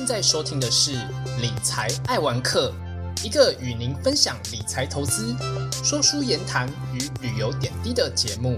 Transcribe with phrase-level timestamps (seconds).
[0.00, 0.92] 现在收听的是
[1.42, 2.72] 《理财爱玩客》，
[3.22, 5.36] 一个与您分享理财投资、
[5.84, 8.56] 说书言谈与旅游点滴的节目。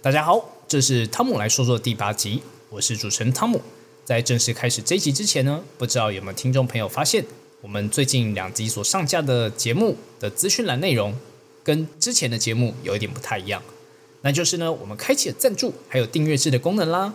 [0.00, 2.40] 大家好，这是汤姆来说说第八集，
[2.70, 3.60] 我是主持人汤姆。
[4.04, 7.24] 在正式开始这一集之前呢，不知道有没有听众朋友发现，
[7.62, 11.16] 我们最近两集所上架的节目的资讯栏内容，
[11.64, 13.60] 跟之前的节目有一点不太一样。
[14.24, 17.12] 那就是呢，我们开启了赞助还有订阅制的功能啦。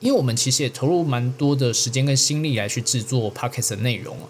[0.00, 4.28] 因为我们其实也投入蛮多的时间跟心力来去制作 podcast 的内容啊。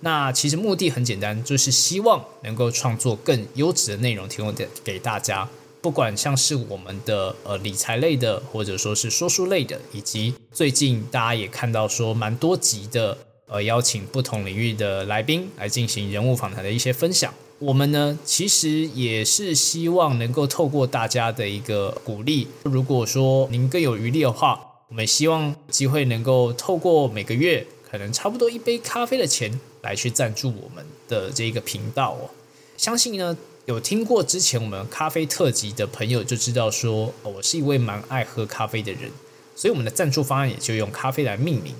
[0.00, 5.48] 那其实目的很简单，就是希望能够创作更优质的内容，提供给给大家。
[5.80, 13.16] 不管像是我们的呃理财类的，或者说是说书类的，以及最近大家也看到说蛮多集的
[13.46, 17.32] 呃邀请不同领域的来宾来进行人物访谈的一些分享。
[17.60, 32.30] 我们呢，其实也是希望能够透过大家的一个鼓励，如果说您更有余力的话，我们希望机会能够透过每个月可能差不多一杯咖啡的钱来去赞助我们的这个频道哦。
[32.76, 39.10] 相信呢，有听过之前我们咖啡特辑的朋友就知道说，我是一位蛮爱喝咖啡的人，
[39.56, 41.74] 所以我们的赞助方案也就用咖啡来命名。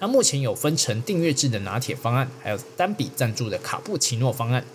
[0.00, 4.66] 那目前有分成订阅制的拿铁方案，还有单笔赞助的卡布奇诺方案。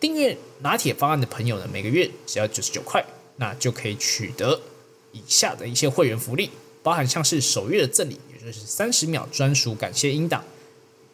[0.00, 3.04] 订阅拿铁方案的朋友呢，每个月只要九十九块，
[3.36, 4.60] 那就可以取得
[5.12, 6.50] 以下的一些会员福利，
[6.82, 10.44] 包含像是首月的赠礼，也就是三十秒专属感谢音档，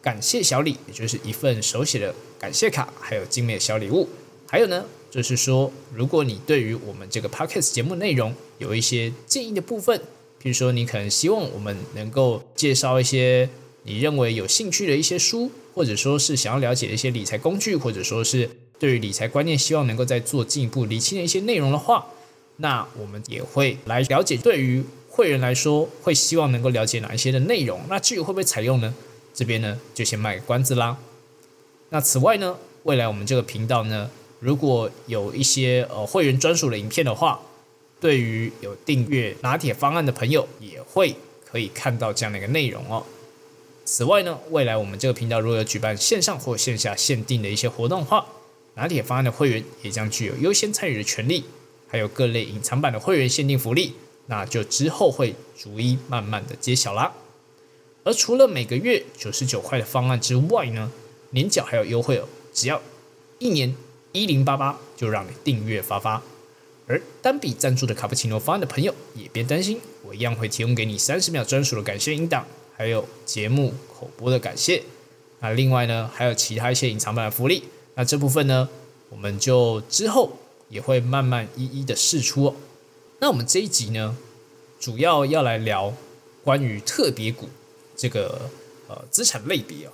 [0.01, 4.09] 感谢小礼，也就是一份手写的感谢卡，还有精美的小礼物。
[4.47, 10.01] 还有呢，就是说，如果你对于我们这个 podcast 节目内容有一些建议的部分，
[10.37, 13.47] 比如说你可能希望我们能够介绍一些
[13.83, 18.49] 你认为有兴趣的一些书，或者说是想要了解一些理财工具，或者说是
[18.81, 22.07] 对于理财观念，希望能够再做进一步理清的一些内容的话，
[22.57, 24.35] 那我们也会来了解。
[24.35, 27.79] 对于会员来说，会希望能够了解哪一些的内容。
[27.87, 28.91] 那至于会不会采用呢？
[29.35, 30.97] 这边呢就先卖个关子啦。
[31.89, 37.39] 那此外呢，未来我们这个频道呢，如果有一些呃会员专属的影片的话，
[37.99, 43.05] 对于有订阅拿铁方案的朋友，也会可以看到这样的一个内容哦。
[43.85, 48.25] 此外呢，未来我们这个频道如果有举办线上或线下限定的一些活动的话，
[48.75, 51.43] 拿铁方案的会员也将具有优先参与的权利，
[51.87, 53.93] 还有各类隐藏版的会员限定福利，
[54.27, 57.13] 那就之后会逐一慢慢的揭晓啦。
[58.03, 60.91] 而除了每个月九十九块的方案之外呢，
[61.31, 62.81] 年缴还有优惠哦，只要
[63.39, 63.75] 一年
[64.11, 66.23] 一零八八就让你订阅发发。
[66.87, 72.45] 而单笔赞助的卡布奇诺方案的朋友也别担心，我一样会提供给你三十秒专属的感谢音档，
[72.75, 74.81] 还有节目口播的感谢。
[75.39, 77.63] 那另外呢，还有其他一些隐藏版的福利。
[77.95, 78.69] 那这部分呢，
[79.09, 80.37] 我们就之后
[80.69, 82.55] 也会慢慢一一的试出。
[83.19, 84.17] 那我们这一集呢，
[84.79, 85.93] 主要要来聊
[86.43, 87.49] 关于特别股
[87.95, 88.49] 这个
[88.87, 89.91] 呃资产类别哦。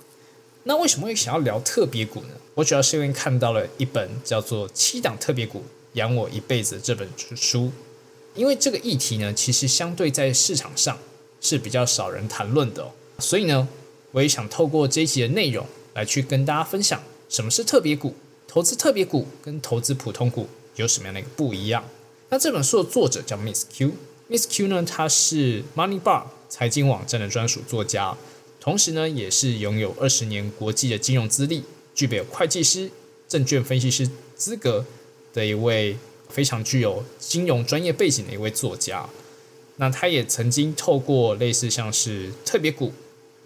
[0.64, 2.28] 那为什么会想要聊特别股呢？
[2.54, 5.62] 我主要是因为看到了一本叫做《七档特别股
[5.94, 7.70] 养我一辈子》这本书，
[8.34, 10.98] 因为这个议题呢，其实相对在市场上
[11.40, 13.68] 是比较少人谈论的，所以呢，
[14.12, 17.02] 我也想透过这一集的内容来去跟大家分享。
[17.28, 18.14] 什么是特别股？
[18.46, 21.84] 投资特别股跟投资普通股有什么样的一个不一样？
[22.30, 28.16] 那这本书的作者叫 Miss Q，Miss Q 呢，他是 Money Bar 财经网站的专属作家，
[28.58, 31.62] 同时呢，也是拥有二十年国际的金融资历，
[31.94, 32.90] 具备有会计师、
[33.28, 34.86] 证券分析师资格
[35.34, 35.98] 的一位
[36.30, 39.06] 非常具有金融专业背景的一位作家。
[39.76, 42.92] 那他也曾经透过类似像是特别股、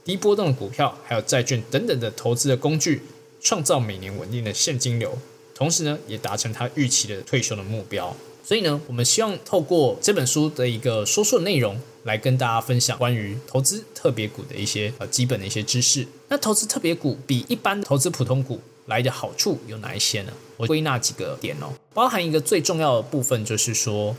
[0.04, 3.02] 低波动的股票，还有债券等等的投资的工具。
[3.42, 5.18] 创造每年稳定的现金流，
[5.52, 8.16] 同时呢，也达成他预期的退休的目标。
[8.44, 16.06] 所以呢，我们希望透过这本书的一个说说内容，来跟大家分享关于投资特别股的一些呃基本的一些知识。
[16.28, 20.32] 那投资特别股比一般投资普通股来的好处有哪一些呢？
[20.56, 24.16] 我归纳几个点哦，包含一个最重要的部分就是说，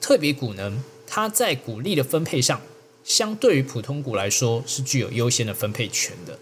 [0.00, 2.60] 特别股呢，它在股利的分配上，
[3.04, 6.38] 相对于普通股来说是具有优先的分配权的。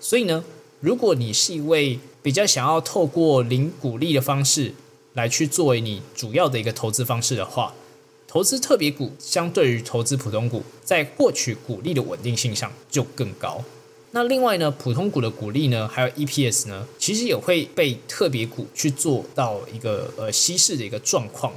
[0.00, 0.44] 所以呢。
[0.80, 4.72] 如果你是一位比较想要透过零股利的方式
[5.14, 7.74] 来去作为你主要的一个投资方式的话，
[8.28, 13.64] 投资特别股相对于投资普通股，在获取股利的稳定性上就更高。
[14.12, 21.52] 那另外呢，普通股的股利呢，还有 EPS 呢，其实也会被特别股去做到一个呃稀释的一个状况。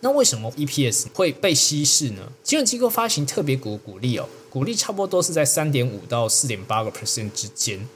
[0.00, 2.30] 那为什么 EPS 会被稀释呢？
[2.44, 7.88] 金融机构发行特别股股利哦，股利差不多都是在三点五到四点八个 percent 之间。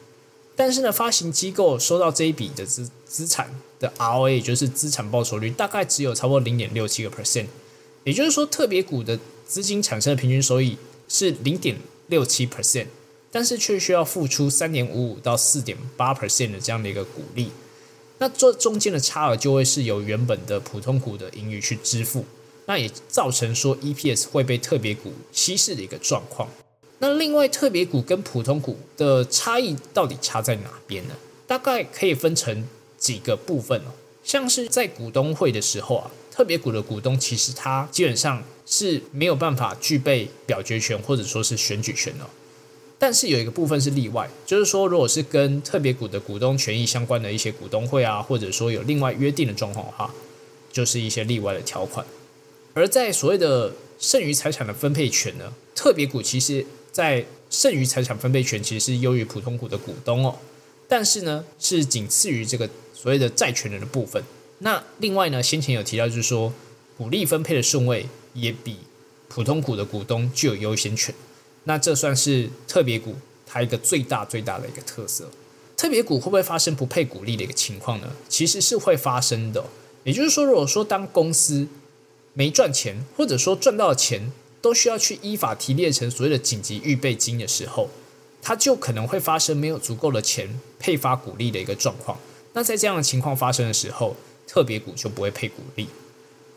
[0.57, 7.47] 但是呢，发行机构收到这一笔的资资产的 ROA，也就是资产报酬率，大概只有差不多零点六七个 percent。
[8.05, 11.77] 也就是说，特别股的资金产生的平均收益是零点
[12.07, 12.87] 六七 percent，
[13.31, 17.51] 但是却需要付出三点五五到四点八 percent 的这样的一个股利，
[18.19, 22.25] 那这中间的差额就会是由原本的普通股的盈余去支付，
[22.65, 26.49] 那也造成说 EPS 会被特别股稀释的一个状况。
[26.99, 31.15] 那另外特别股跟普通股的差异到底差在哪边呢？
[31.47, 32.67] 大概可以分成
[32.99, 33.93] 几个部分哦，
[34.25, 42.27] 像是在股东会的时候啊，特别股的股东其实他基本上是没有办法具备表决权或者说是选举权的。
[42.99, 50.13] 但是有一个部分是例外，就是说如果是跟特别股的股东权益相关的一些股东会啊，或者说有另外约定的状况的话，
[50.73, 52.07] 就是一些例外的条款。
[52.73, 56.65] 而在所谓的剩余财产的分配权呢，特别股其实。
[56.97, 60.35] 在剩余财产分配权其实是优于普通股的股东哦，
[60.89, 64.25] 但是呢是仅次于这个所谓的债权人的部分。
[64.61, 66.51] 那另外呢，先前有提到就是说，
[66.97, 68.79] 股利分配的顺位也比
[69.29, 71.15] 普通股的股东具有优先权。
[71.65, 73.15] 那这算是特别股
[73.45, 75.31] 它一个最大最大的一个特色。
[75.77, 78.11] 特别股会不会发生不配股利的一个情况呢？
[78.31, 79.63] 其实是会发生的。
[80.05, 81.69] 也就是说，如果说当公司
[82.33, 84.33] 没赚钱，或者说赚到钱。
[84.67, 87.89] 都需要去依法提炼成所谓的紧急预备金的时候，
[88.43, 92.19] 它就可能会发生没有足够的钱配发股利的一个状况。
[92.53, 95.87] 那在这样的情况发生的时候，特别股就不会配股利。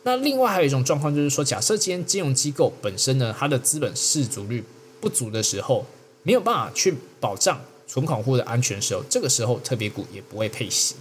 [0.02, 4.64] 那另外还有一种状况就是说，假设今天金融机构本身呢，它的资本市足率
[5.00, 5.86] 不足的时候，
[6.24, 10.96] 没有办法去保障存款户的安全的时候，这个时候特别股也不会配息。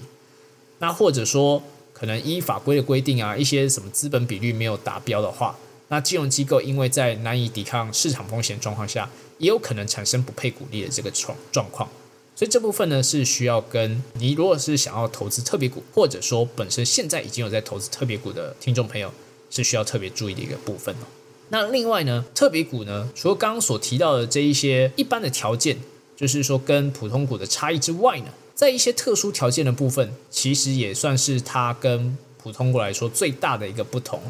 [0.80, 1.62] 那或者说，
[1.94, 5.56] 可能依法规的规定啊，一些什么资本比率没有达标的话。
[5.88, 9.08] 那金融机构因为在难以抵抗市场风险状况下，
[9.38, 11.88] 也有可能产生不配股利的这个状状况，
[12.36, 19.10] 所以这部分呢是需要跟你如果是想要投资特别股，或者说本身现在已经有在投资特别股的听众朋友，
[19.50, 21.06] 是需要特别注意的一个部分哦。
[21.48, 25.78] 那另外呢，特别股呢，除了刚刚所提到的这一些一般的条件，
[26.14, 34.20] 就是说跟普通股的差异之外呢，在一些特殊条件的部分，其实也算是它跟普通股来说最大的一个不同。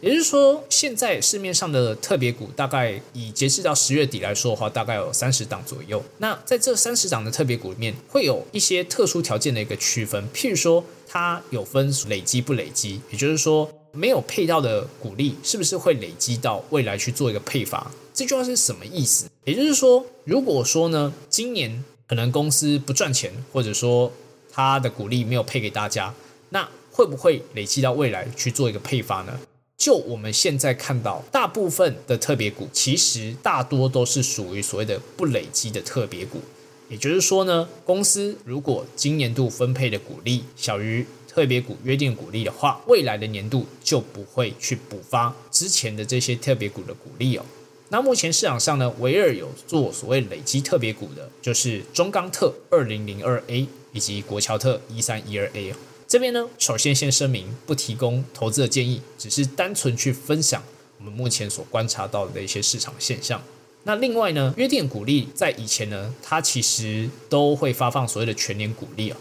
[0.00, 6.02] 也就是说，现在市面上的特别股，大概以截至到十月底来说的话，大概有三十档左右。
[6.18, 10.28] 那在这三十档的特别股里面，会有一些特殊条件的一个区分。
[10.34, 17.90] 譬如说，它有分累积不累积，也就是说，没有配到的股利，是不是会累积到未来去做一个配发？
[18.12, 19.26] 这句话是什么意思？
[19.44, 24.12] 也就是说，如果说呢，今年可能公司不赚钱，或者说
[24.52, 26.14] 它的股利没有配给大家，
[26.50, 29.40] 那会不会累积到未来去做一个配发呢？
[29.76, 36.40] 就我们现在看到，大部分的特别股其实大多都是属于所谓的不累积的特别股。
[36.88, 47.44] 也就是说呢，公司如果今年度分配的股利小于特别股约定股利的话，未来的年度就不会去补发之前的这些特别股的股利哦。
[47.88, 55.74] 那目前市场上呢，唯二有做所谓累积特别股的，就是中钢特二零零二 A 以及国桥特一三一二 A
[56.08, 60.62] 这边呢，首先先声明不提供投资的建议，只是单纯去分享
[60.98, 63.42] 我们目前所观察到的一些市场现象。
[63.82, 69.16] 那另外呢，约定股利在以前呢，它其实都会发放所谓的全年股利啊。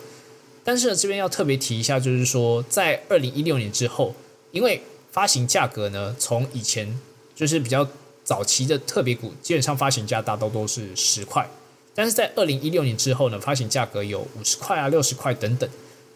[0.64, 4.14] 但是呢，这边要特别提一下，就是说在二零一六年之后，
[4.52, 4.82] 因为
[5.12, 7.00] 发行价格呢，从以前
[7.36, 7.88] 就是比较
[8.24, 11.48] 早期的特别股，基本上发行价大多都是十块，
[11.96, 15.68] 但是在二零一六年之后呢，发行价格有五十块啊、六十块等等。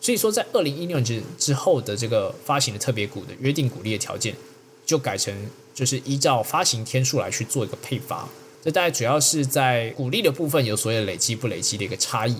[0.01, 4.33] 所以说，在二零一六年之后的这个发行的特别股的约定股利的条件，
[4.85, 5.33] 就改成
[5.73, 8.27] 就是依照发行天数来去做一个配发。
[8.63, 12.35] 这大概主要是在股利的部分有所谓累积不累积的一个差异。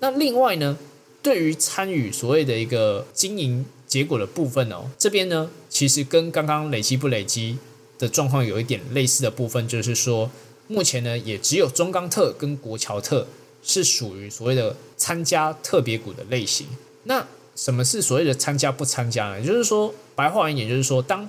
[0.00, 0.76] 那另外呢，
[1.22, 7.58] 对于参与所谓的一个经营结果的部分哦，这边呢，其实跟刚刚累积不累积
[7.98, 10.30] 的状况有一点类似的部分，就是说，
[10.66, 13.26] 目前呢，也只有中钢特跟国桥特
[13.62, 16.66] 是属于所谓的参加特别股的类型。
[17.04, 19.40] 那什么是所谓的参加不参加呢？
[19.40, 21.28] 也就是说，白话文，也就是说，当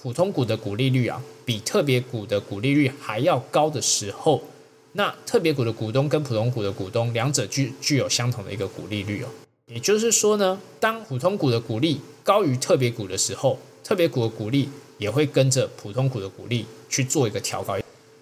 [0.00, 4.42] 普通股的股利率啊比特别股的股利率还要高的时候，
[4.92, 9.28] 那特别股的股东跟普通股的股东两者具具有相同的一个股利率哦。
[9.66, 17.78] 也就是说呢，当普通股的股利高于特别股的时候，特别股的股利也会跟着普通股的股利去做一个调高。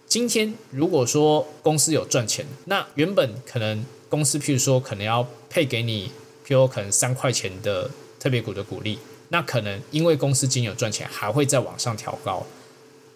[0.06, 6.10] 今天如果说公司有赚钱，那原本可能公司譬如说可能要配给你。
[6.50, 7.88] 就可能三块钱的
[8.18, 12.44] 特别股的股利，那可能因为公司经有赚钱，还会再往上调高。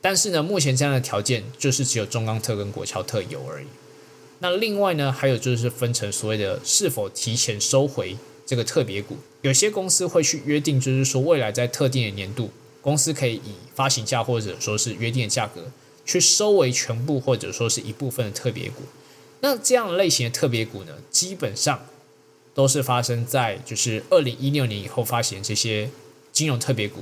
[0.00, 3.66] 但是呢，目前这样的条件就是只有中钢特跟国桥特有而已。
[4.38, 15.72] 那另外呢，还有就是分成所谓的是否提前收回这个特别股，有些公司会去约定，就是说未来在特定的年度公司可以以发行价或者说是约定的价格
[16.06, 18.82] 去收为全部或者说是一部分的特别股。
[19.40, 21.86] 那这样类型的特别股呢，基本上
[22.54, 25.90] 都是发生在就是二零一六年以后发行这些
[26.32, 27.00] 金融特别股，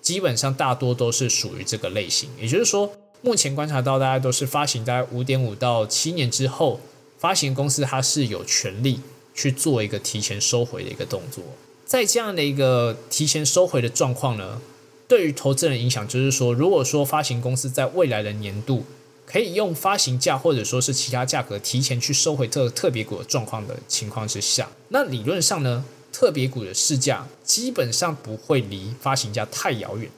[0.00, 2.30] 基本上大多都是属于这个类型。
[2.40, 6.80] 也就是说，目前观察到大家都是发行大概五点五到七年之后，
[7.18, 9.00] 发行公司它是有权利
[9.34, 11.42] 去做一个提前收回的一个动作。
[11.84, 14.60] 在这样的一个提前收回的状况呢？
[15.08, 18.86] 对于投资人影响，就是说，如果说发行公司在未来的年度
[19.32, 30.10] 可以用发行价或者说是其他价格提前去收回特特别股的状况的情况之下，那理论上呢，特别股的市价基本上不会离发行价太遥远。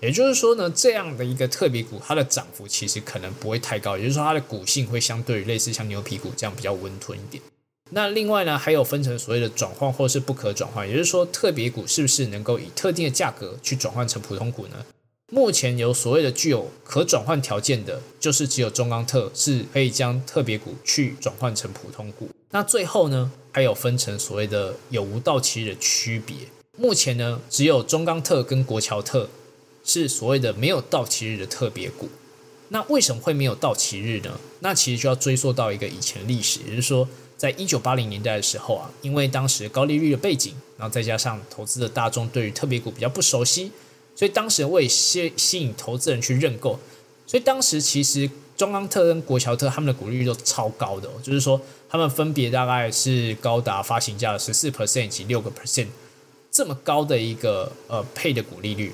[0.00, 7.42] 也就是说呢，这样的一个特别股，它的涨幅其实可能不会太高，也就是说，它的股性会相对于类似像牛皮股这样比较温吞一点。
[7.90, 14.76] 那另外呢，还有分成所谓的转换或是不可转换，也就是说，特别股是不是能够以特定的价格去转换成普通股呢？
[15.34, 22.28] 目前有所谓的具有可转换条件的，就是只有中钢特是可以将特别股去转换成普通股。
[22.50, 26.36] 那最后呢，还有分成所谓的有无到期日的区别。
[26.76, 29.30] 目前呢，只有中钢特跟国桥特
[29.82, 32.10] 是所谓的没有到期日的特别股。
[32.68, 34.38] 那为什么会没有到期日呢？
[34.60, 37.08] 那其实就要追溯到一个以前历史，也就是说。
[37.34, 43.72] 在一九八零年代的时候啊，因为当时高利率的背景，然后再加上投资的大众对于特别股比较不熟悉，
[44.14, 46.78] 所以当时为吸吸引投资人去认购，
[47.26, 55.86] 所以当时其实中钢特跟国桥特他们的股利率都超高的，就是说他们分别大概是高达发行价的十四 percent 及六个 percent
[56.50, 58.92] 这么高的一个呃配的股利率，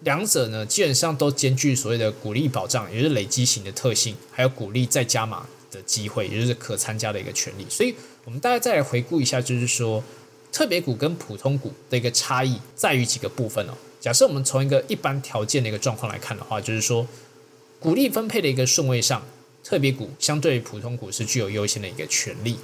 [0.00, 5.46] 两者呢基本上都兼具所谓的股利保障，也就是累积型的特性，还有股利再加码。
[5.74, 7.66] 的机会，也就是可参加的一个权利。
[7.68, 7.92] 所以，
[8.24, 10.00] 我们大家再来回顾一下，就是说，
[10.52, 13.74] 特别股跟普通股的一个差异在于几个部分哦。
[14.04, 17.06] 假设我们从一个一般条件的一个状况来看的话，就是说，
[17.80, 19.26] 股利分配的一个顺位上，
[19.64, 22.58] 特别股相对于普通股是具有优先的一个权利。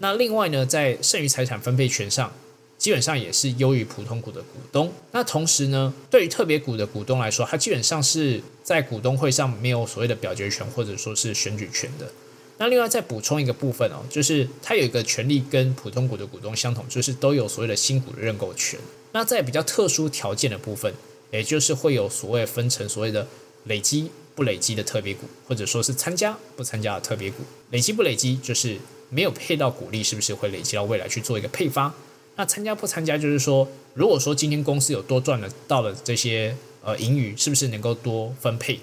[0.00, 2.30] 那另外呢，在剩余财产分配权上，
[2.76, 4.92] 基本上也是优于普通股的股东。
[5.12, 12.12] 那同时呢，对于特别股的股东来说，它基本上是在股东会上没有所谓的表决权或者说是选举权的。
[12.56, 18.78] 那另外再补充一个部分哦，就是它有一个权利跟普通股的股东相同，就是都有所谓的新股的认购权。
[19.10, 20.94] 那在比较特殊条件的部分，
[21.32, 23.26] 也就是会有所谓分成所谓的
[23.64, 27.38] 累积不累积的特别股，或者说是参加不参加的特别股。
[27.70, 28.78] 累积不累积就是
[29.10, 31.92] 没有配到股利，是不是会累积到未来去做一个配发？
[32.36, 38.78] 那参加不参加就是说，如果说今天公司有多赚了到了这些呃盈余，是不是能够多分配？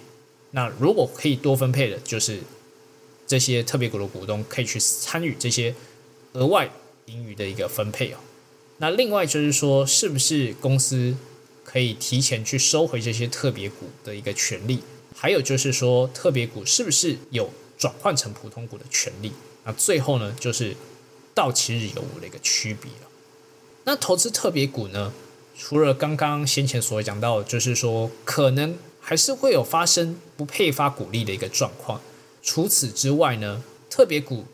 [0.51, 2.39] 那如果可以多分配的，就是。
[3.31, 5.73] 这些特别股的股东可以去参与这些
[6.33, 6.69] 额外
[7.05, 8.17] 盈余的一个分配哦。
[8.79, 11.15] 那另外就是说，是不是公司
[11.63, 14.79] 可以提前去收回这些特别股的一个权利？
[15.15, 19.31] 还有就是说，特别股是不是有转换成普通股的权利？
[19.63, 20.75] 那最后呢，就是
[21.33, 22.91] 到期日有无的一个区别
[23.85, 25.13] 那投资特别股呢，
[25.57, 32.01] 除了刚刚先前所讲到，就是说可能还是会有发生不配发股利的一个状况。
[32.41, 34.45] 除此之外呢，特别股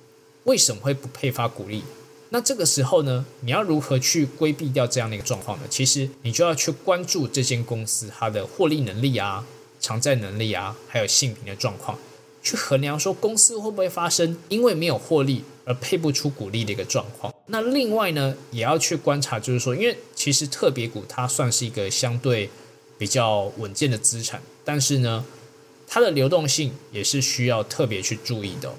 [0.44, 1.84] 为什么会不配发股利？
[2.29, 5.63] 那这个时候呢，你要如何去规避掉这样的一个状况呢？
[5.70, 9.46] 其实你就要去关注这间公司它的获利能力啊、
[9.79, 11.98] 偿债能力啊，还有性平的状况，
[12.44, 17.34] 去衡量说公司会不会发生因为没有获利而配不出股利的一个状况。
[17.46, 22.50] 那另外呢，也要去观察，就是说，因为其实特别股它算是一个相对
[22.98, 25.24] 比较稳健的资产，但是呢。
[25.88, 28.72] 它的流动性也是需要特别去注意的。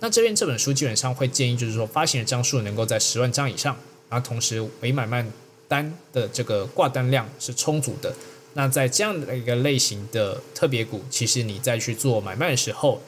[0.00, 3.76] 那这边这本书基本上会建议，就是说发行的张数能够在十万张以上，
[4.08, 5.26] 然后同时委买卖
[5.66, 8.14] 单的这个挂单量是充足的。
[8.52, 13.02] 那在这样的一个类型的特别股，其实你再去做买卖的时候，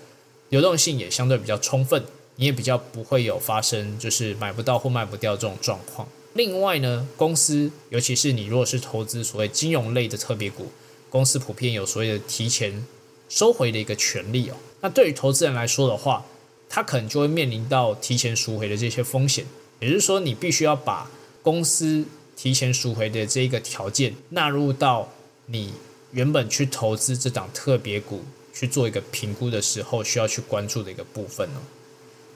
[0.49, 2.03] 流动性也相对比较充分，
[2.37, 6.09] 你也比较不会有发生就是买不到或卖不掉这种状况。
[6.35, 10.73] 另外呢，公司尤其是你如果是投资所谓金融类的特别股，
[11.11, 12.85] 公司普遍有所谓的提前。
[13.29, 16.25] 收回的一个权利哦，那对于投资人来说的话，
[16.69, 19.45] 他可能就会面临到提前赎回的这些风险。
[19.81, 21.11] 也就是说，你必须要把
[21.43, 22.05] 公司
[22.35, 25.13] 提前赎回的这一个条件纳入到
[25.47, 25.75] 你
[26.13, 28.23] 原本去投资这档特别股
[28.55, 31.61] 去做一个评估的时候，需要去关注的一个部分哦。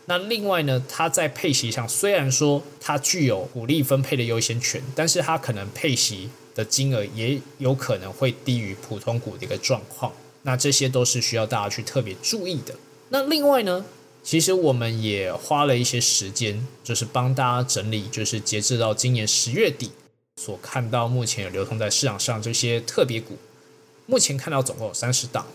[0.06, 10.12] 那另外呢，它在配息上虽然说它具有股利分配的优先权，但是它可能配息的金额也有可能会低于普通股的一个状况。
[10.42, 12.74] 那这些都是需要大家去特别注意的。
[13.10, 13.84] 那另外呢，
[14.22, 19.90] 其实我们也花了一些时间，就是帮大家整理，就是截至到今年十月底
[20.36, 23.36] 所看到目前有流通在市场上这些特别股，
[24.06, 25.46] 目前看到总共有三十档。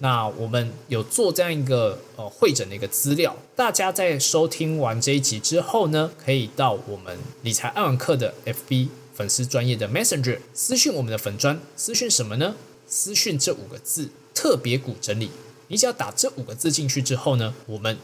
[0.00, 12.54] 那我们有做这样一个呃会诊的一个资料，大家在收听完这一集之后呢，可以到我们理财爱网课的 FB 粉丝专业的 Messenger 私讯我们的粉专，私讯什么呢？
[12.86, 15.28] 私讯这五个字“特别股整理”。
[15.66, 17.98] 你只要打这五个字进去之后呢，我们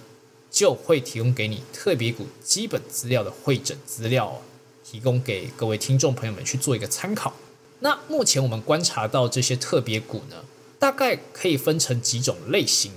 [0.51, 4.43] 就会提供给你特别股基本资料的会诊资料，
[4.83, 7.33] 提供给各位听众朋友们去做一个参考。
[7.79, 10.45] 那目前我们观察到这些特别股呢？
[10.79, 12.93] 大概可以分成几种类型。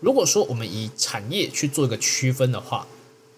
[0.00, 2.86] 如果说我们以产业去做一个区分的话，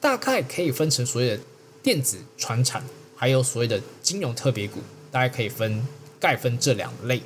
[0.00, 1.40] 大概可以分成所谓的
[1.82, 2.84] 电子、传产，
[3.16, 4.80] 还有所谓的金融特别股，
[5.11, 5.87] 大概可以分
[6.20, 7.23] 概分这两类。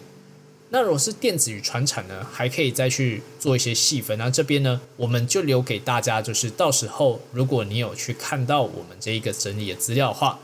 [0.70, 4.18] 那如果是电子与传产呢，还可以再去做一些细分。
[4.18, 10.38] 那这边呢，我们就留给大家，就是到时候如果你有去看到我们这一个整理的资料的话，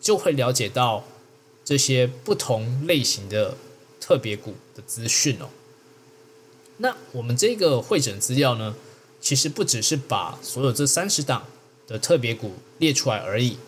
[0.00, 1.04] 就会了解到
[1.64, 3.56] 这些不同类型的
[4.00, 5.48] 特别股的资讯哦。
[6.78, 8.74] 那我们这个会诊资料呢，
[9.20, 11.44] 其实不只是把所有这三十档
[11.86, 13.58] 的特别股列出来而已，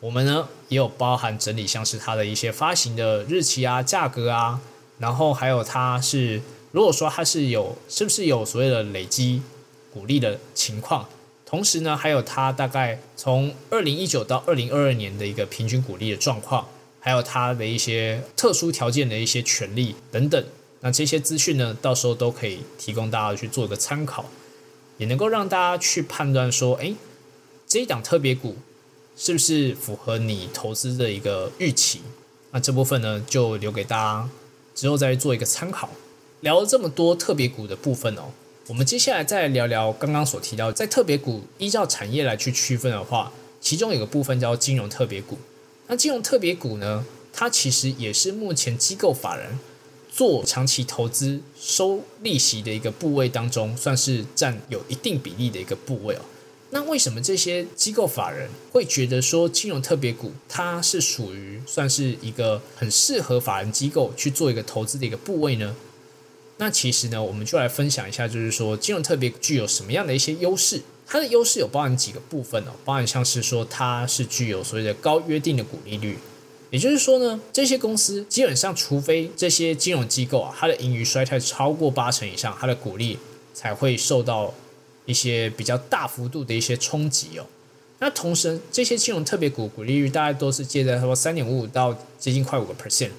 [0.00, 4.60] 我们呢也有包含整理，像是它的一些发行的日期啊、价格啊，
[5.00, 6.40] 然后还有它是
[6.70, 9.42] 如果说它是有是不是有所谓的累积
[9.92, 11.08] 股利的情况，
[11.44, 16.68] 同时呢还有它大概从二零一九到二零二二年的一个平均股利的状况，
[17.00, 20.44] 还有它的一些特殊条件的一些权利等等。
[20.82, 24.26] 那这些资讯呢，到时候都可以提供大家去做一个参考，
[24.98, 26.94] 也能够让大家去判断说，哎，
[27.66, 28.56] 这一档特别股
[29.16, 32.00] 是不是符合你投资的一个预期？
[32.52, 34.28] 那这部分呢，就留给大家
[34.80, 35.90] 之后再做一个参考。
[36.40, 38.30] 聊了这么多特别股的部分哦，
[38.68, 45.36] 我们接下来再聊聊刚刚所提到，在特别股依照产业来去区分的话，其中有个部分叫金融特别股。
[45.88, 49.58] 那金融特别股呢，它其实也是目前机构法人。
[50.12, 56.20] 做长期投资收利息的一个部位当中，算是占有一定比例的一个部位哦。
[56.70, 65.74] 那为什么这些机构法人会觉得说金融特别股它是属于算是一个很适合法人机构去做一个投资的一个部位呢？
[66.58, 70.82] 那其实呢，我们就来分享一下，就是说金融特别具有什么样的一些优势？
[71.06, 76.18] 它的优势有包含几个部分哦，包含像是说它是具有所谓的高约定的股利率。
[76.70, 83.18] 也就是说呢，这些公司基本上，除非这些金融机构啊，它的盈余衰退超过八成以上，它的股利
[83.52, 84.54] 才会受到
[85.10, 87.44] 一些比较大幅度的一些冲击哦。
[87.98, 93.10] 那同时，这些金融特别股股利率大概都是借在说三点五五到接近快五个 percent，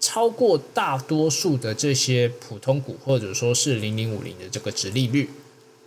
[0.00, 5.28] 超过大多数的这些普通股或者说是零零五零的这个值利率，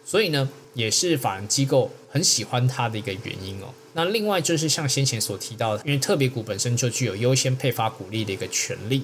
[0.05, 3.73] 所以呢，也是法人机构很喜欢它的一个原因哦。
[3.93, 9.01] 那另外就是像先前所提到的，因为特别股本身就具有优先配发股利的一个权利，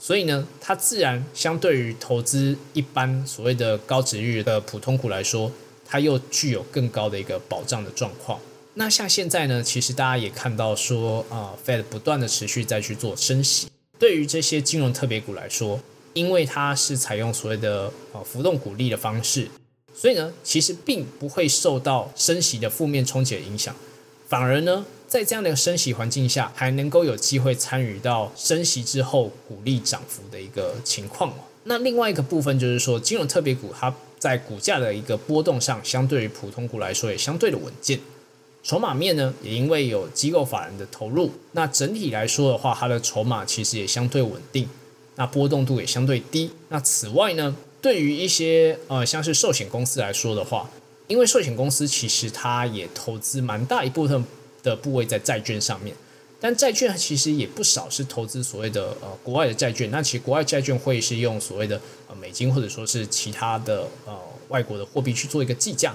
[0.00, 5.52] 所以呢，它自然相对于投资一般所谓的高值率的普通股来说，
[5.92, 8.40] 它又具有更高的一个保障的状况。
[8.72, 15.78] 那像现在呢，其实大家也看到说啊，Fed 不断的持续在去做升息，对于这些金融特别股来说，
[16.14, 19.48] 因为它是采用所谓的啊浮动股利的方式，
[19.94, 23.76] 所以呢，其实并不会受到升息的负面冲击的影响。
[24.26, 31.34] 反而呢，在这样的升息环境下，还能够有机会参与到升息之后股利涨幅的一个情况。
[31.64, 37.98] 那另外一个部分就是说，金融特别股它在股价的一个波动上，相对于普通股来说也相对的稳健。
[38.62, 44.68] 筹码面呢，也因为有机构法人的投入，那整体来说的话，它的筹码其实也相对稳定，
[45.16, 46.52] 那波动度也相对低。
[46.68, 50.70] 那此外呢，对于一些呃像是寿险公司来说的话，
[51.08, 54.24] 因为寿险公司其实它也投资蛮大一部分
[54.62, 55.96] 的部位在债券上面，
[56.42, 59.88] 但债券其实也不少是投资所谓的呃国外的债券。
[59.92, 64.12] 那其实国外债券会是用所谓的呃美金或者说是其他的呃
[64.48, 65.94] 外国的货币去做一个计价。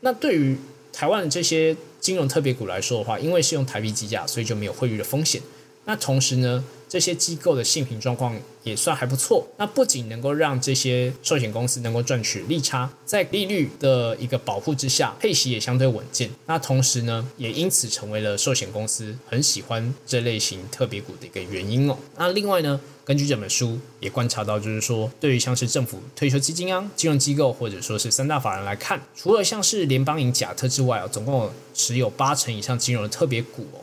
[0.00, 0.58] 那对于
[0.92, 5.40] 台湾的这些金融特别股来说的话，因为是用台币计价，所以就没有汇率的风险。
[5.84, 6.64] 那同时呢？
[6.88, 16.30] 这些机构的性评状况也算还不错，那不仅能够让这些寿险公司能够赚取利差，在利率的一个保护之下，配息也相对稳健。
[16.46, 21.98] 那同时呢，也因此成为了寿险公司很喜欢这类型特别股的一个原因哦。
[22.16, 33.82] 那另外呢，根据这本书也观察到，就是说，对于像是政府退休基金啊、金融机构或者说是三大法人来看，除了像是联邦银、甲特之外啊，总共持有八成以上金融的特别股哦。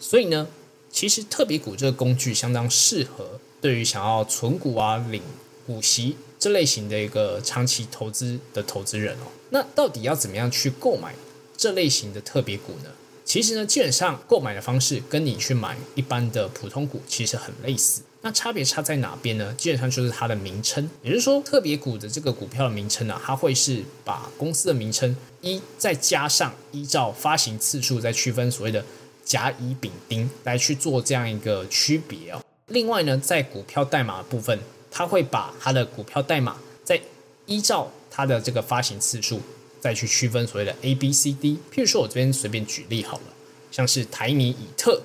[0.00, 0.48] 所以呢。
[0.92, 5.22] 其实特别股这个工具相当适合对于想要存股啊、领
[5.66, 9.26] 股息这类型的一个长期投资的投资人哦。
[9.50, 11.14] 那到底要怎么样去购买
[11.56, 12.90] 这类型的特别股呢？
[13.24, 18.02] 其实呢，基本上购买的方式跟你去买一般的普通股其实很类似。
[18.20, 19.54] 那差别差在哪边呢？
[19.54, 28.84] 基本上就是它的名称，也就是说，特别股的这个股票的名称呢，它会是把公司的名称一再加上依照发行次数再区分所谓的
[29.24, 32.42] 甲乙丙丁来去做这样一个区别哦。
[32.66, 34.58] 另外呢，在股票代码部分，
[34.90, 37.00] 它会把它的股票代码再
[37.46, 39.40] 依照它的这个发行次数
[39.80, 41.58] 再去区分所谓的 A、B、C、D。
[41.72, 43.24] 譬如说，我这边随便举例好了，
[43.70, 45.02] 像是台泥、以特，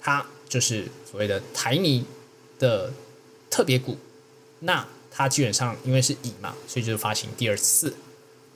[0.00, 2.04] 它就是所谓的台泥。
[2.60, 2.92] 的
[3.48, 3.96] 特别股，
[4.58, 7.94] 那它基本上因为是乙嘛，所以就是发行第二次。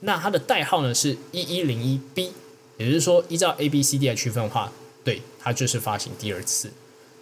[0.01, 2.33] 那它的代号呢是一一零一 B，
[2.77, 4.71] 也就是说依照 A、B、C、D 来区分的话，
[5.03, 6.71] 对，它就是发行第二次。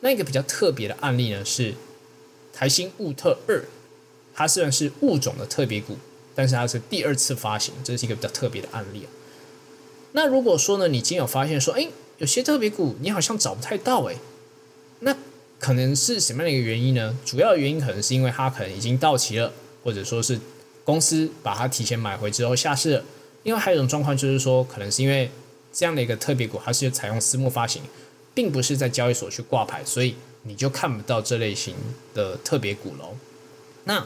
[0.02, 1.74] 那一个比较特别的案例呢是
[2.54, 3.64] 台新物特二，
[4.34, 5.98] 它虽然是物种的特别股，
[6.34, 9.06] 但是它是第二次发行，这是一个比较特别的案例。
[10.14, 11.88] 那如果说呢，你今天有发现说，哎，
[12.18, 14.16] 有些特别股你好像找不太到，哎，
[15.00, 15.16] 那。
[15.60, 17.16] 可能是什么样的一个原因呢？
[17.24, 20.40] 主要原因可能是因为它可能已经到期了，或者说是
[20.84, 23.04] 公司把它提前买回之后下市了。
[23.44, 25.30] 另外还有一种状况就是说，可能是因为
[25.74, 27.82] 这样的一个特别股，它是采用私募发行，
[28.34, 31.76] 并不是在交易所去挂牌，所以你就看不到这类型
[32.14, 33.16] 的特别股喽。
[33.86, 34.06] 那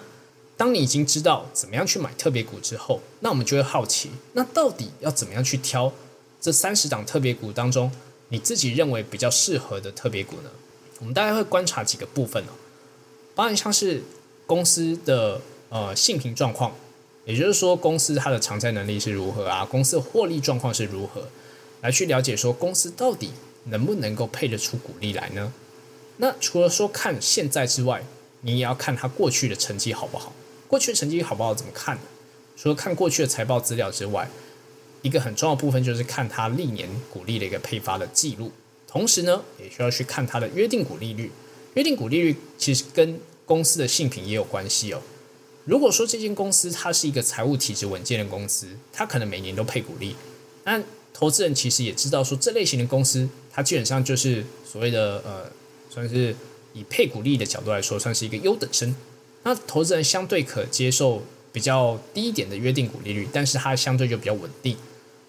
[0.57, 5.91] 当你已经知道怎么样去买特别股之后，那我们就会好奇，那到底要怎么样去挑
[6.39, 7.91] 这三十档特别股当中，
[8.29, 10.49] 你自己认为比较适合的特别股呢？
[10.99, 12.55] 我们大概会观察几个部分哦，
[13.35, 14.01] 包含像是
[14.45, 16.73] 公司的呃性平状况，
[17.25, 21.27] 也就是说公司它的偿债能力是如何啊，公司的获利状况是如何，
[21.85, 23.29] 来去了解说公司到底
[23.65, 25.53] 能不能够配得出股利来呢？
[26.17, 28.03] 那除了说看现在之外，
[28.41, 30.33] 你也要看它过去的成绩好不好？
[30.67, 32.01] 过去的成绩好不好怎么看呢？
[32.57, 34.27] 除了看过去的财报资料之外，
[35.03, 38.51] 一个很重要的部分就是看它历年股利的一个配发的记录。
[38.87, 41.31] 同时呢，也需要去看它的约定股利率。
[41.75, 44.99] 约定股利率其实跟公司的性品也有关系哦。
[45.65, 50.15] 如果说这间公司它是一个财务体质稳健的公司，它可能每年都配股利。
[50.63, 50.81] 那
[51.17, 55.49] 投资人其实也知道说，这类型的公司它基本上就是所谓的呃，
[55.89, 56.35] 算是
[56.73, 58.93] 以配股利益的角度来说，算是一个优等生。
[59.43, 61.23] 那投资人相对可接受
[61.53, 64.75] 比较低一点的约定股利率，但是它相对就比较稳定。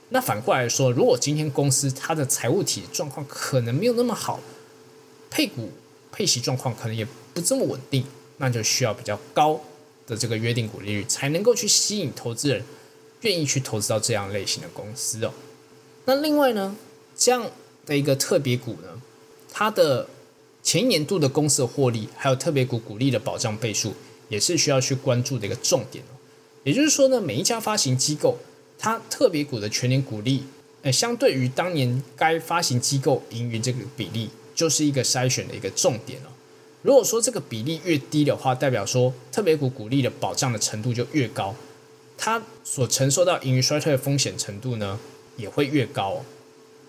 [0.08, 4.40] 那反过来说，如果今天公司它的财务体状况可能没有那么好，
[5.30, 5.70] 配股
[6.10, 8.04] 配息状况可能也不这么稳定，
[8.38, 9.60] 那就需要比较高
[10.04, 12.64] 的这个约定股利率，才能够去吸引投资人
[13.20, 15.32] 愿意去投资到这样类型的公司哦。
[16.06, 16.74] 那另外呢，
[17.16, 17.50] 这样
[17.84, 19.00] 的一个特别股呢，
[19.52, 20.08] 它的
[20.62, 23.92] 前一年度的公司的获利，还有特别股股利的保障倍数，
[24.28, 26.16] 也是需要去关注的一个重点哦。
[26.64, 28.38] 也就是说呢，每一家发行机构。
[28.78, 30.44] 它特别股的全年股利，
[30.82, 36.30] 呃，相对于当年该发行机构盈余这个比例，就是一个筛选的一个重点了。
[36.82, 41.54] 如果说这个比例越低的话，代表说特别股股利的保障的程度就越高，
[42.18, 45.00] 它所承受到盈余衰退的风险程度呢
[45.36, 46.22] 也会越高。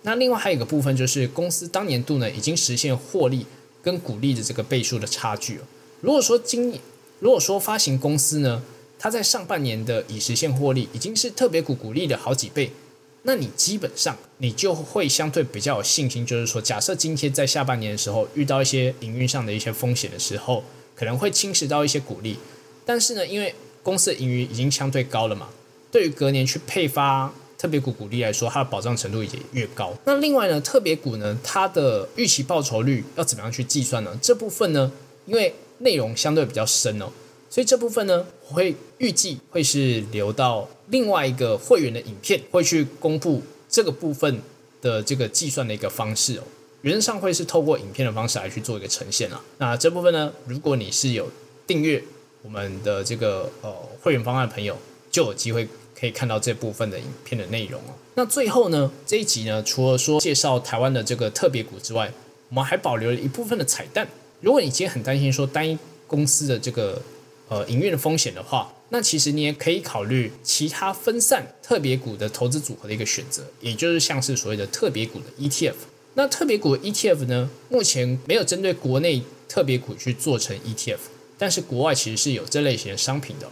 [0.04, 3.46] 那另外还有一个部分就是公司当年度呢已经实现获利
[3.82, 5.66] 跟股利的这个倍数的差距了。
[6.02, 6.80] 如果说今
[7.20, 8.62] 如果说发行公司呢，
[9.00, 12.72] 它在上半年的已实现获利已经是特别股股利的好几倍，
[13.24, 20.64] 那你基本上你就会相对比较有信心，就是说，假设今天在下半年的时候遇到一些营运上的一些风险的时候，
[20.96, 22.38] 可能会侵蚀到一些股利，
[22.86, 25.50] 但是呢，因为公司的盈余已经相对高了嘛，
[25.92, 29.93] 对于隔年去配发特别股股利来说，它的保障程度也越高。
[30.06, 34.17] 那另外呢，特别股呢，它的预期报酬率要怎么样去计算呢？
[34.22, 34.91] 这部分呢，
[35.26, 37.10] 因为内容相对比较深哦。
[37.50, 44.41] 所以这部分呢，我会预计会是留到另外一个会员的影片，会去公布这个部分
[44.82, 46.43] 的这个计算的一个方式哦。
[46.82, 49.41] 原则上会是透过影片的方式来去做一个呈现啊。
[49.58, 51.28] 那这部分呢，如果你是有
[51.65, 52.04] 订阅
[52.43, 54.78] 我们的这个呃会员方案的朋友，
[55.10, 55.67] 就有机会
[56.00, 57.94] 可以看到这部分的影片的内容哦。
[58.16, 62.12] 那最后呢，这一集呢，除了说介绍台湾的这个特别股之外，
[62.50, 64.08] 我们还保留了一部分的彩蛋。
[64.42, 67.02] 如果你今天很担心说单一公司的这个
[67.50, 75.76] 呃，营运的风险的话，那其实你也可以考虑其他分散特别股的投资组合的一个选择，也就是像是所谓的特别股的 ETF。
[76.14, 80.98] 那特别股的 ETF 呢，目前没有针对国内特别股去做成 ETF，
[81.38, 83.48] 但是国外其实是有这类型的商品的。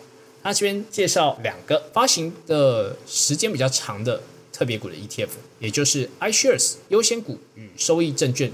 [0.46, 4.22] 那这边介绍两个发行的时间比较长的
[4.54, 8.52] 特别股的 ETF，也就是 iShares 优先股与收益证券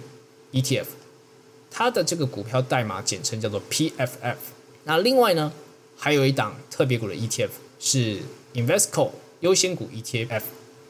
[0.53, 0.85] ETF，
[1.69, 4.37] 它的这个股票代码简称叫做 PFF。
[4.85, 5.51] 那另外呢，
[5.97, 8.19] 还有一档特别股的 ETF 是
[8.53, 9.09] Investco
[9.41, 10.43] 优先股 ETF，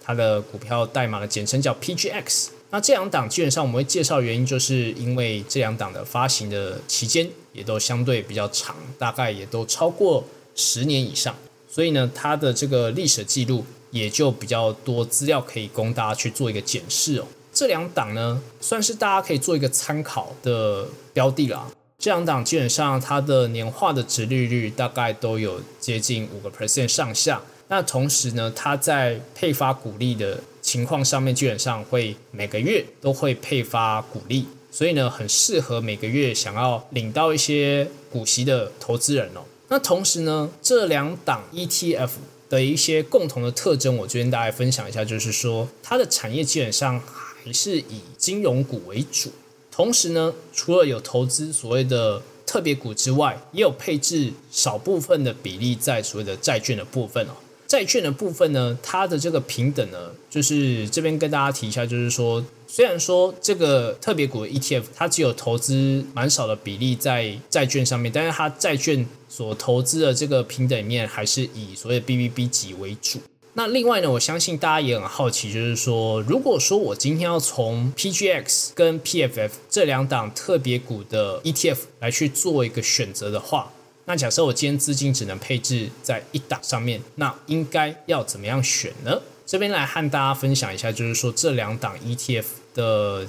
[0.03, 2.49] 它的股票代码的简称叫 PGX。
[2.69, 10.23] 那这两档基本上我们会介绍原因，就是因为这两档的发行的期间也都相对比较长，大概也都超过
[10.55, 11.35] 十年以上，
[11.69, 17.25] 所以呢，它的这个历史记录也就比较多资料可以供大家去做一个检视哦。
[17.53, 21.69] 这两档呢，算是大家可以做一个参考的标的啦。
[21.99, 27.41] 这两档基本上它的年化的值利率大概都有接近五个 percent 上下。
[27.67, 39.41] 那同时呢，它在配发股利的情况上面，基本上会每个月都会配发股利，所以呢，很适合每个月想要领到一些股息的投资人哦。
[39.71, 42.09] 那同时呢，这两档 ETF
[42.49, 47.01] 的一些共同的特征，我这边大家分享一下，就是说它的产业基本上
[47.41, 49.31] 还是以金融股为主，
[49.71, 57.31] 同时呢，除了有投资所谓的特别股之外，也有配置少部分的比例在所谓的债券的部分哦。
[57.71, 59.97] 债券的部分呢，它的这个平等呢，
[60.29, 73.19] 就是这边跟大家提一下，就是说，虽然说这个特别股 ETF 它只有投资蛮少的比例在债券上面，但是它债券所投资的这个平等面还是以所谓 BBB 级为主。
[73.53, 83.71] 那另外呢，我相信大家也很好奇，就是说，如果说我今天要从 PGX 跟 PFF 这两档特别股的 ETF 来去做一个选择的话，
[84.05, 89.21] 那假设我今天资金只能配置在一档上面，那应该要怎么样选呢？
[89.45, 93.25] 这边来和大家分享一下，就是说这两档 ETF 的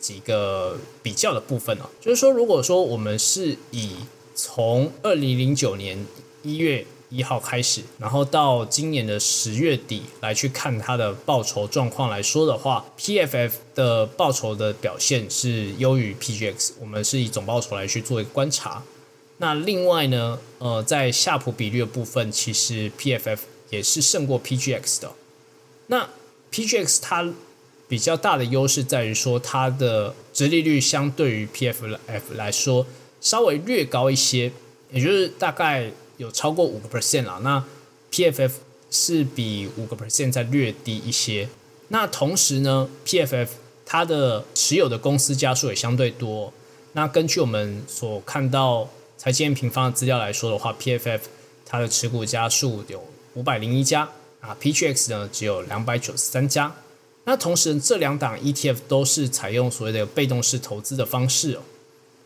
[0.00, 1.84] 几个比较的部分哦。
[2.00, 3.96] 就是说，如果说我们是以
[4.34, 6.06] 从二零零九年
[6.42, 16.72] 一月一号开始，然后到今年的十月底来去看它的报酬状况来说的话，PFF 的报酬的表现是优于 PGX。
[16.80, 18.82] 我们是以总报酬来去做一个观察。
[19.44, 25.12] 那另外呢，呃，在夏普比率的部分，其实 PFF 也是胜过 PGX 的。
[25.88, 26.08] 那
[26.50, 27.30] PGX 它
[27.86, 32.86] 比较大的优势在于说，它的折利率相对于 PFF 来说
[33.20, 34.50] 稍微略高一些，
[34.90, 37.38] 也就是大概有超过五个 percent 啦。
[37.42, 37.62] 那
[38.10, 38.52] PFF
[38.90, 41.50] 是比五个 percent 再略低一些。
[41.88, 43.48] 那同时呢，PFF
[43.84, 46.50] 它的持有的公司家数也相对多。
[46.94, 48.88] 那根据我们所看到。
[49.24, 51.20] 财经平方的资料来说的话，PFF
[51.64, 54.06] 它的持股家数有五百零一家
[54.42, 56.70] 啊，PGX 呢只有两百九十三家。
[57.24, 61.62] 那同时这两档 ETF 都是采用所谓的被动式投资的方式哦。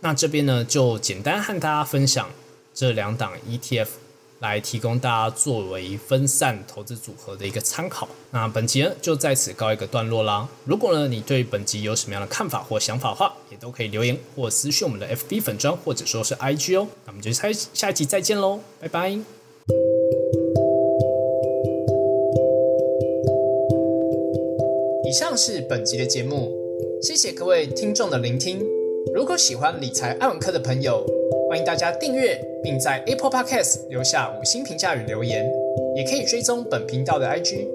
[0.00, 2.28] 那这边呢就简单和大家分享
[2.74, 3.86] 这两档 ETF。
[4.40, 8.08] 来提供大家作为分散投资组合的一个参考。
[8.30, 10.48] 那本集呢就在此告一个段落啦。
[10.64, 16.86] 如果呢你对本集有什么样的看法或想法的话，也都可以留言或私讯我们的 FB 粉砖或者说是 IG 哦。
[17.04, 19.18] 那我们就下下一集再见喽，拜拜。
[25.04, 26.52] 以上是本集的节目，
[27.02, 28.62] 谢谢各位听众的聆听。
[29.14, 31.02] 如果喜欢理财爱文科的朋友，
[31.48, 35.50] 欢迎大家订阅，并在 Apple Podcast 留下五星评价与留言，
[35.96, 37.66] 也可以追踪本频道的 IG，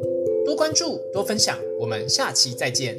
[0.46, 2.96] 多关注多分享，我们下期再见。